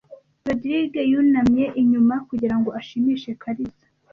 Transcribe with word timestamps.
Rogride 0.45 1.01
yunamye 1.11 1.65
inyuma 1.81 2.15
kugirango 2.27 2.69
ashimishe 2.79 3.29
Kariza. 3.41 3.85